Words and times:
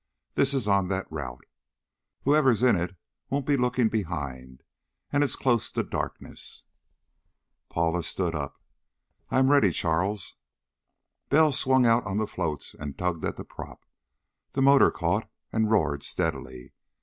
This 0.33 0.55
is 0.55 0.67
on 0.67 0.87
that 0.87 1.05
route. 1.11 1.45
Whoever's 2.23 2.63
in 2.63 2.75
it 2.75 2.95
won't 3.29 3.45
be 3.45 3.55
looking 3.55 3.87
behind, 3.87 4.63
and 5.13 5.23
it's 5.23 5.35
close 5.35 5.71
to 5.73 5.83
darkness." 5.83 6.65
Paula 7.69 8.01
stood 8.01 8.33
up. 8.33 8.59
"I 9.29 9.37
am 9.37 9.51
ready, 9.51 9.69
Charles." 9.69 10.37
Bell 11.29 11.51
swung 11.51 11.85
out 11.85 12.03
on 12.07 12.17
the 12.17 12.25
floats 12.25 12.73
and 12.73 12.97
tugged 12.97 13.23
at 13.25 13.37
the 13.37 13.45
prop. 13.45 13.85
The 14.53 14.63
motor 14.63 14.89
caught 14.89 15.29
and 15.53 15.69
roared 15.69 16.01
steadily. 16.01 16.73